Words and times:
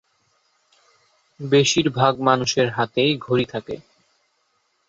বেশির 1.39 1.87
ভাগ 1.89 2.13
মানুষের 2.19 2.67
হাতেই 2.69 3.11
ঘড়ি 3.17 3.45
থাকে। 3.45 3.75